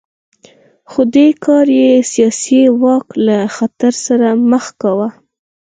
خو 0.89 1.01
دې 1.15 1.27
کار 1.45 1.67
یې 1.81 1.91
سیاسي 2.13 2.61
واک 2.81 3.07
له 3.25 3.37
خطر 3.55 3.93
سره 4.05 4.27
مخ 4.51 4.65
کاوه 4.81 5.07